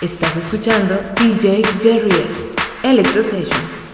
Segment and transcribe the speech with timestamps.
[0.00, 2.48] Estás escuchando DJ Jerry S.
[2.84, 3.87] Electro Sessions.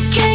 [0.00, 0.29] I can't.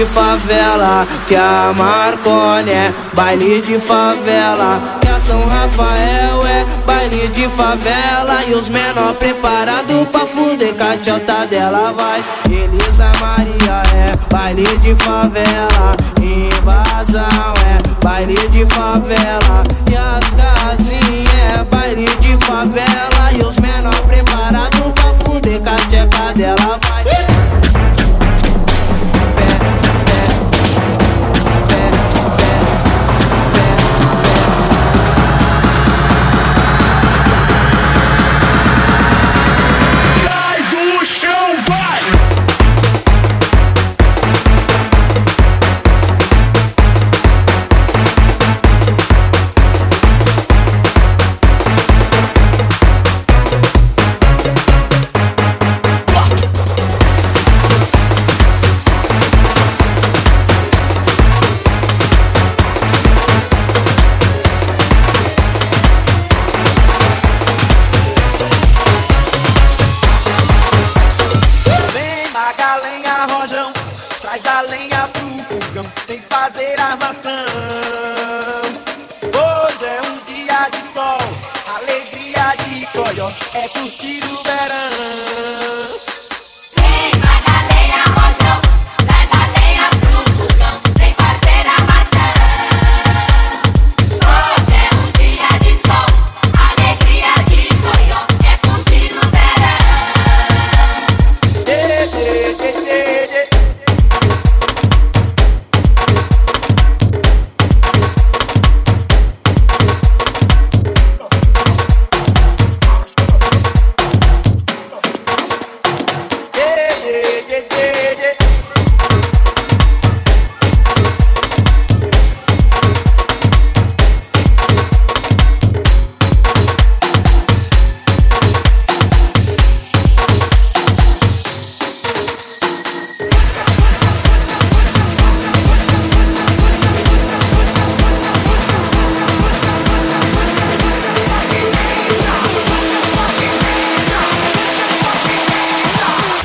[0.00, 7.28] De favela, que a Marconi é baile de favela, que a São Rafael é baile
[7.28, 12.24] de favela e os menor preparado pra fuder cachota dela vai.
[12.50, 21.64] Elisa Maria é baile de favela, invasão é baile de favela e as casinhas é
[21.64, 26.99] baile de favela e os menor preparado pra fuder cachota dela vai.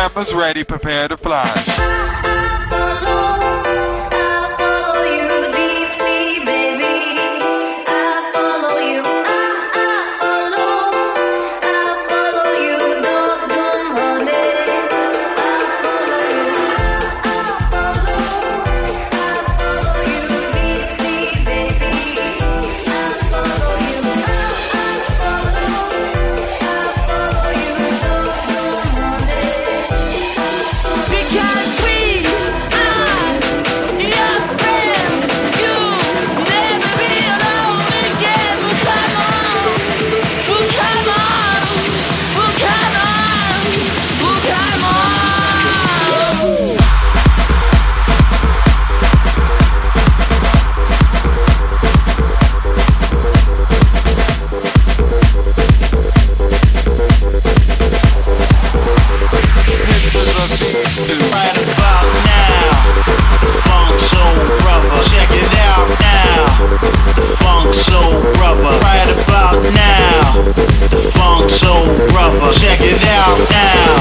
[0.00, 1.99] Cameras ready, prepare to flash.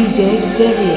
[0.00, 0.96] DJ Jerry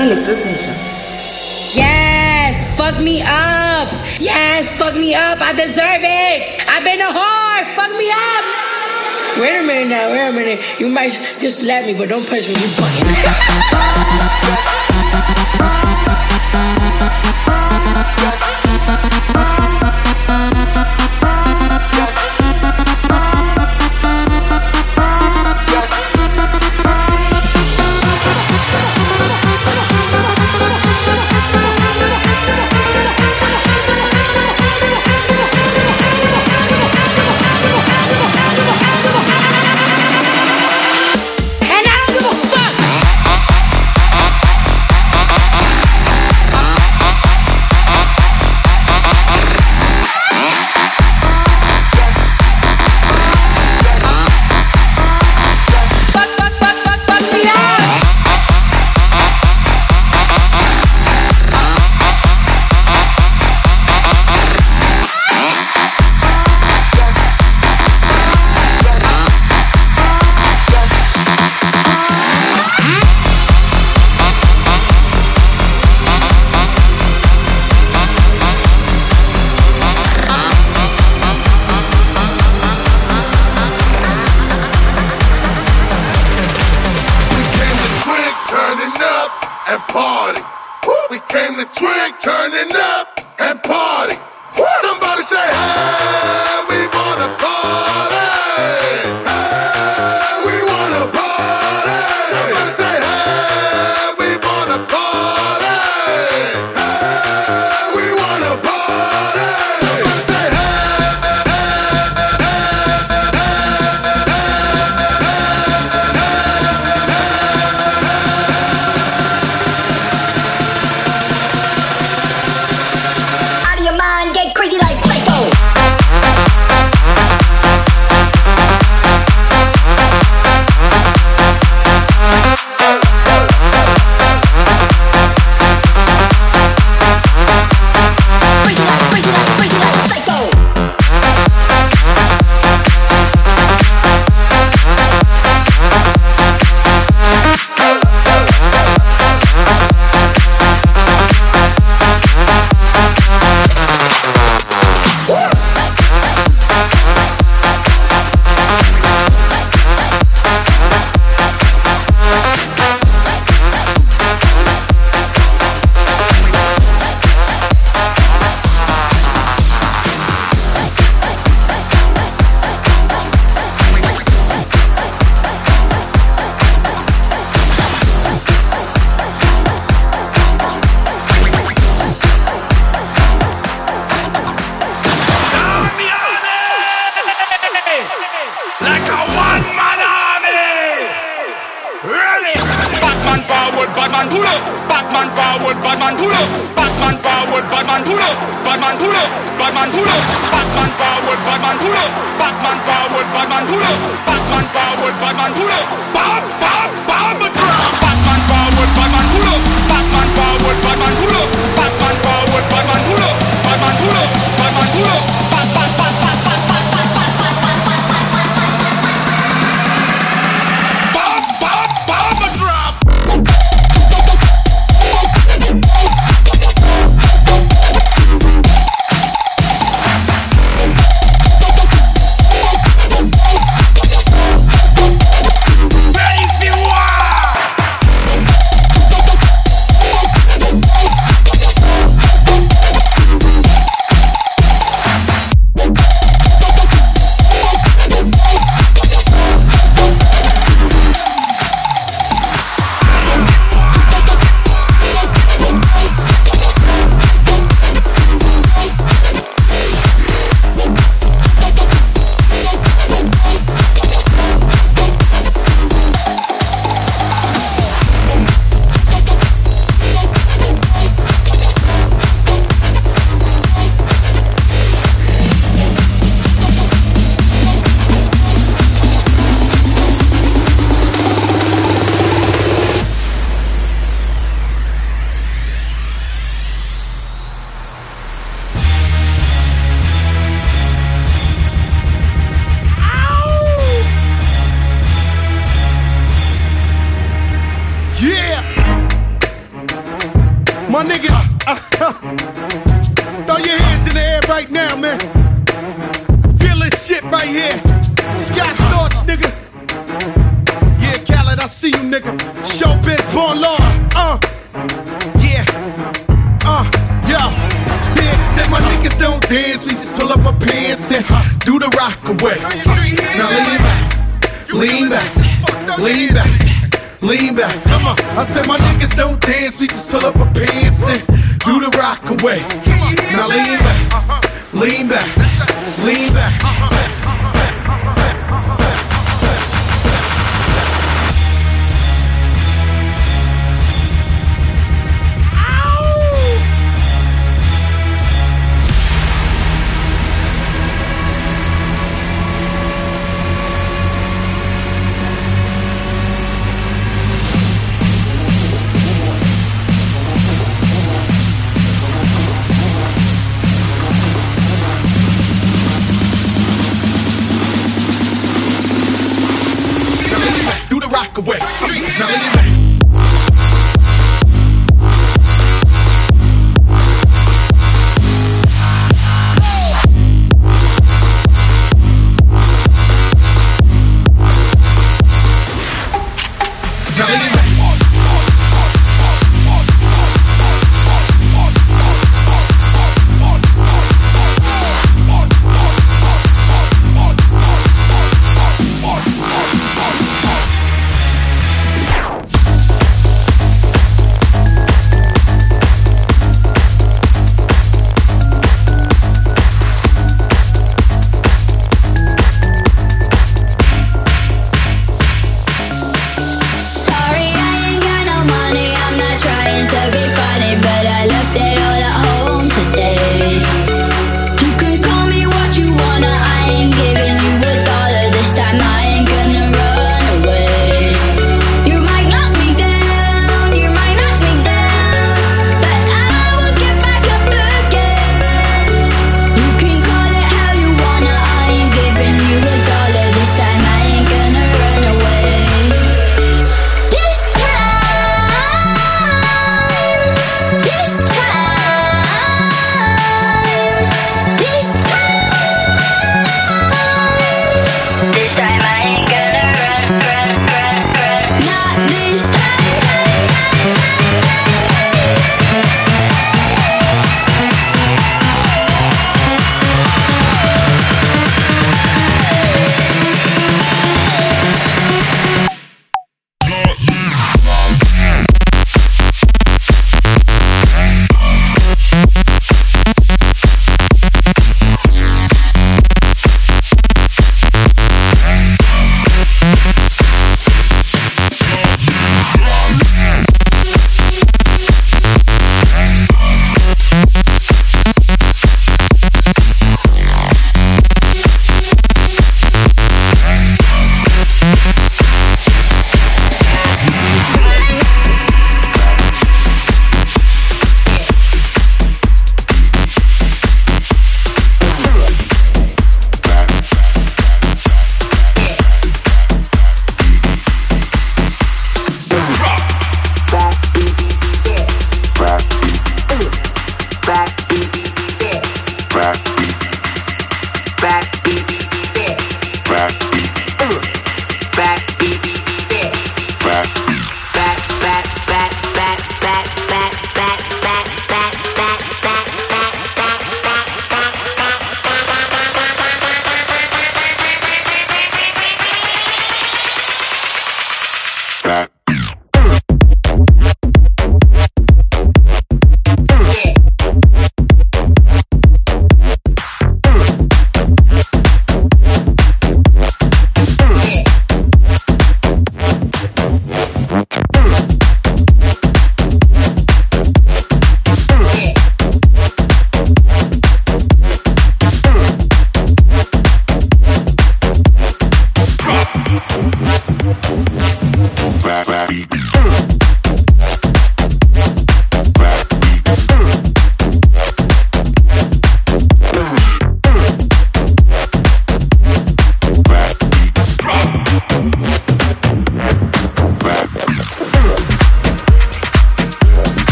[0.00, 1.74] Electro Sessions.
[1.74, 3.90] Yes, fuck me up.
[4.20, 5.40] Yes, fuck me up.
[5.40, 6.62] I deserve it.
[6.68, 7.74] I've been a whore.
[7.74, 9.42] Fuck me up.
[9.42, 10.12] Wait a minute now.
[10.12, 10.80] Wait a minute.
[10.80, 12.54] You might just slap me, but don't punch me.
[12.54, 13.84] You fucking.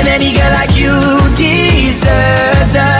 [0.00, 0.96] and any girl like you
[1.36, 2.92] deserves a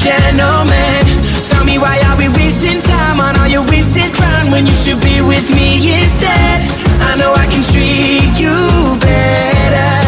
[0.00, 1.04] gentleman.
[1.44, 5.00] Tell me why are we wasting time on all your wasted crime when you should
[5.00, 6.64] be with me instead?
[7.04, 8.96] I know I can treat you.
[8.98, 10.01] Better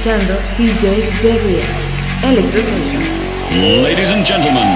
[0.00, 1.60] escuchando DJ Jerry.
[2.22, 3.82] Electro Sessions.
[3.82, 4.66] Ladies and gentlemen,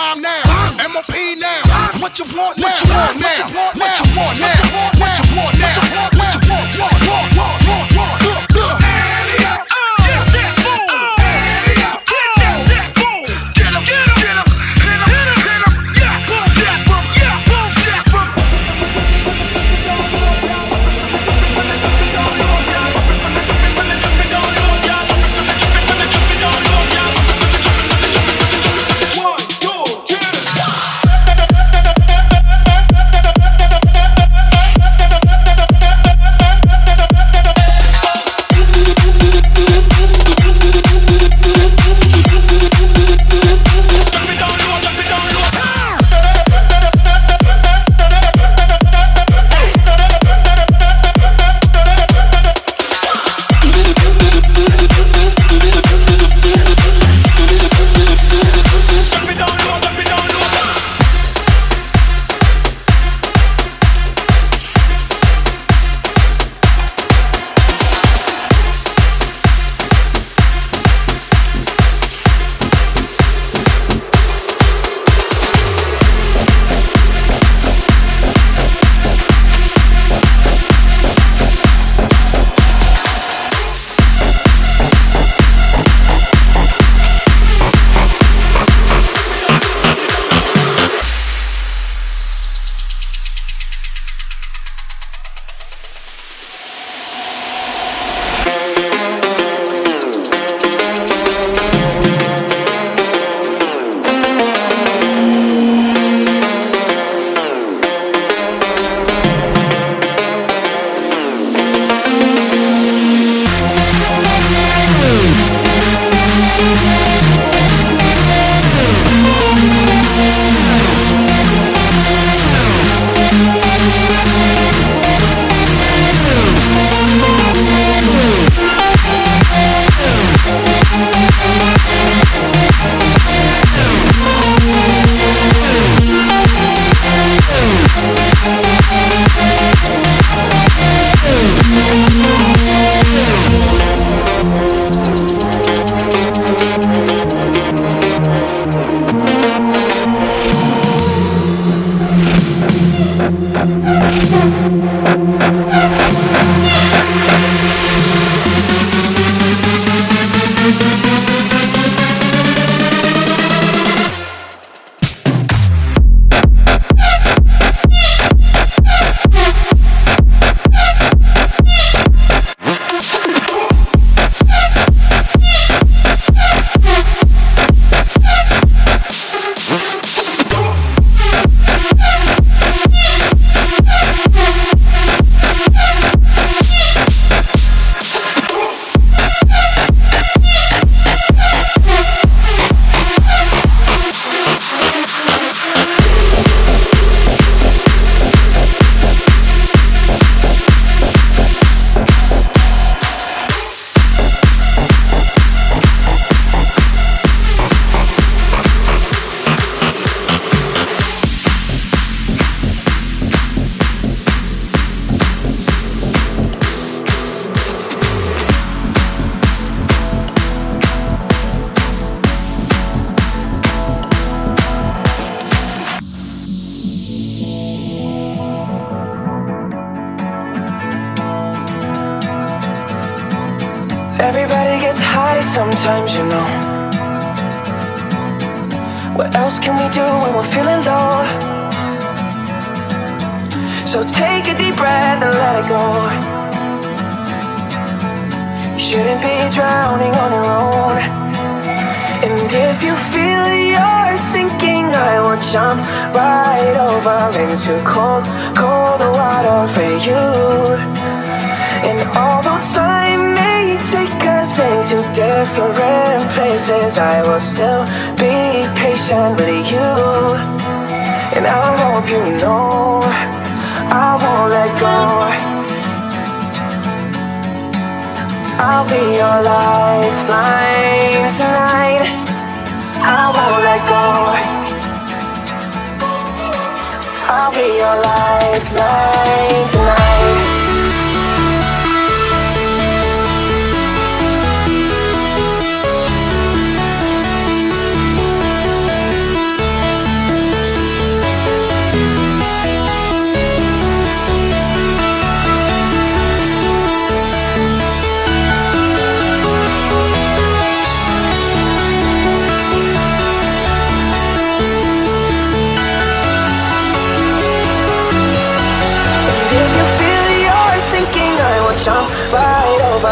[0.00, 0.42] rhyme now,
[0.92, 1.62] MOP now.
[2.00, 2.64] What you want now?
[2.64, 3.48] What you want now?
[3.76, 4.54] What you want now?
[4.98, 6.09] What you want now?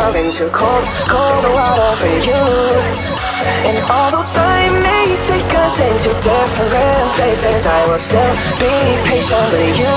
[0.08, 2.44] Over into cold, cold water for you.
[3.68, 8.72] And although time may take us into different places, I will still be
[9.08, 9.96] patient with you.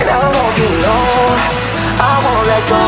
[0.00, 1.06] And I hope you know
[1.98, 2.84] I won't let go.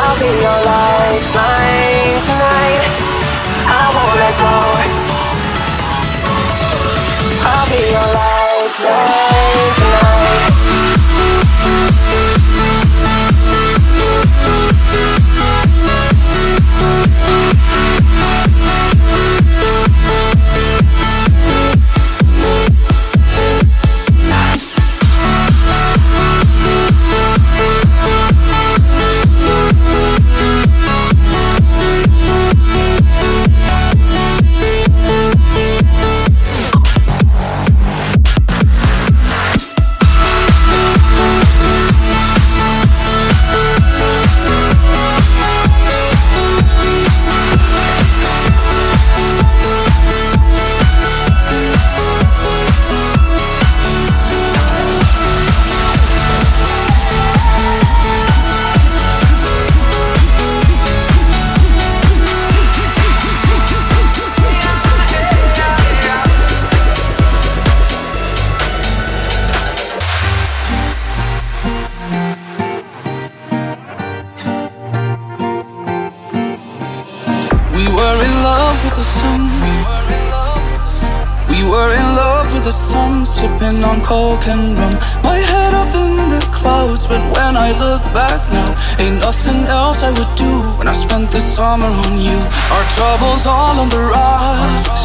[0.00, 2.82] I'll be your lifeline tonight.
[3.70, 4.56] I won't let go.
[7.50, 8.31] I'll be your lifeline
[89.02, 92.38] ain't nothing else I would do when I spent the summer on you.
[92.74, 95.04] Our troubles all on the rocks.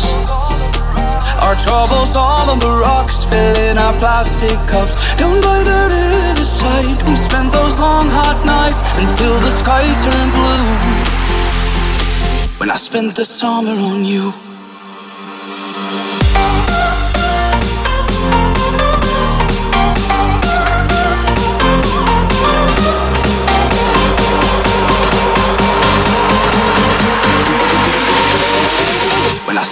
[1.45, 4.93] Our troubles all on the rocks, filling our plastic cups.
[5.19, 10.67] Down by the riverside, we spent those long hot nights until the sky turned blue.
[12.59, 14.46] When I spent the summer on you.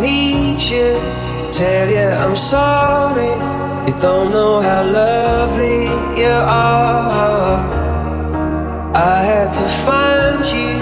[0.00, 1.00] Meet you,
[1.50, 3.32] tell you I'm sorry.
[3.86, 5.88] You don't know how lovely
[6.20, 7.58] you are.
[8.94, 10.78] I had to find you,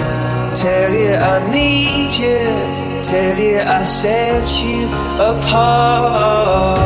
[0.53, 2.39] tell you I need you,
[3.03, 4.87] tell you I set you
[5.19, 6.79] apart.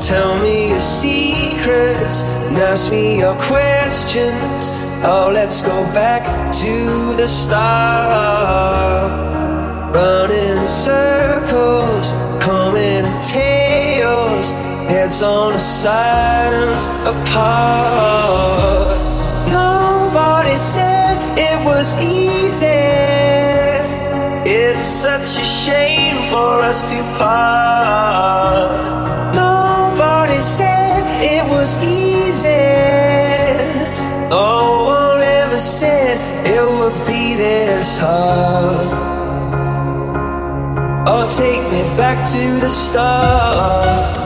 [0.00, 4.70] Tell me your secrets and ask me your questions.
[5.06, 9.33] Oh, let's go back to the start.
[9.94, 14.50] Running in circles, coming in tails,
[14.90, 18.98] heads on the sides apart.
[19.46, 22.66] Nobody said it was easy.
[24.50, 28.66] It's such a shame for us to part.
[29.32, 32.50] Nobody said it was easy.
[34.28, 39.13] No one ever said it would be this hard.
[41.16, 44.16] Oh, take me back to the start.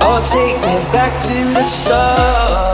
[0.00, 2.73] Oh, take me back to the start.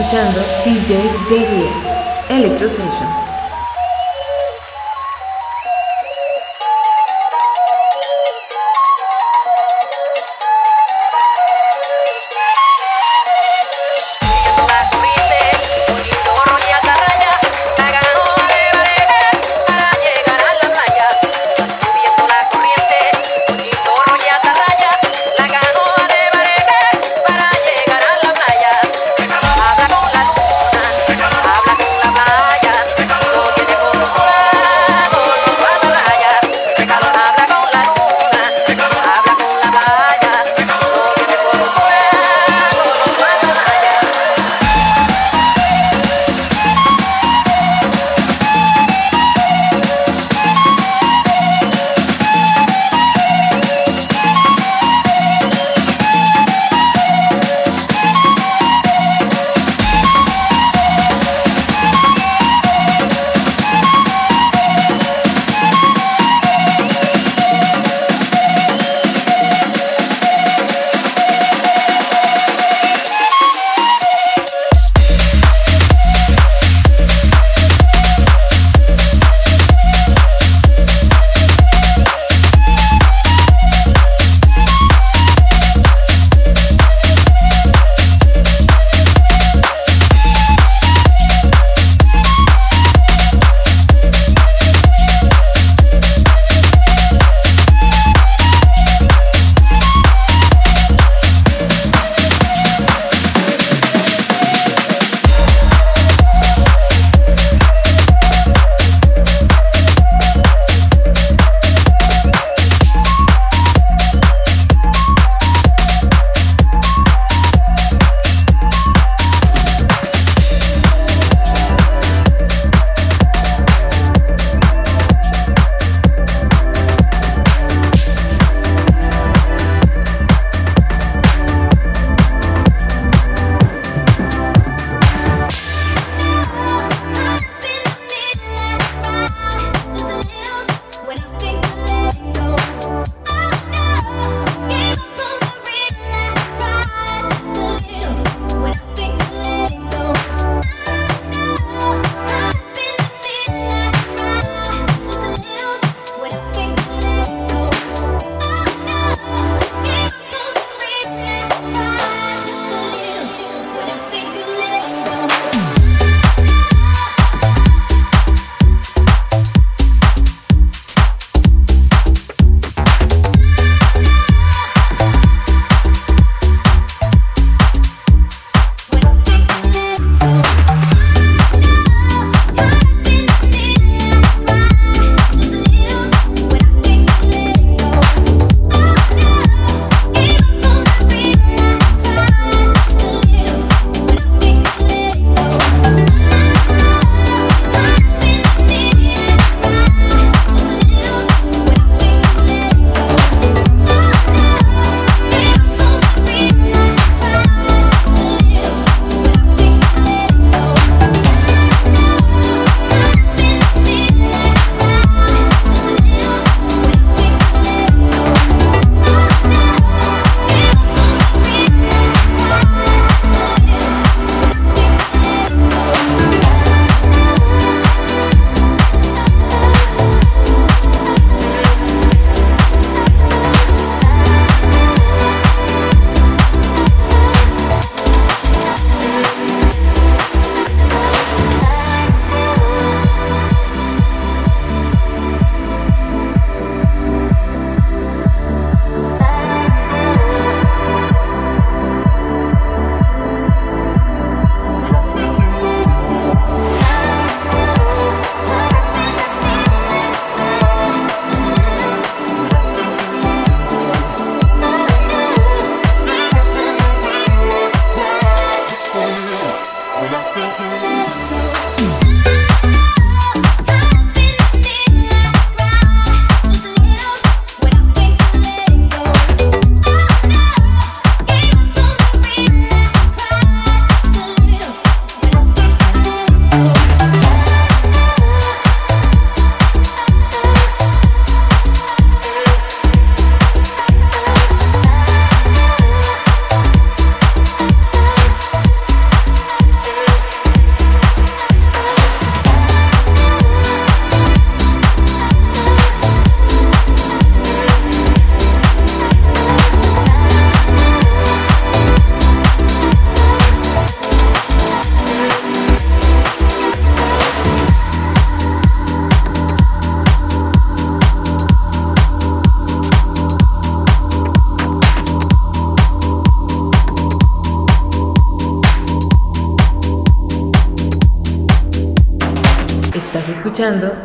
[0.00, 2.34] Escuchando DJ Jerry S.
[2.34, 3.29] Electro Sessions.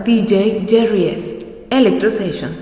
[0.06, 1.26] DJ Jerry S.
[1.72, 2.55] Electro Sessions.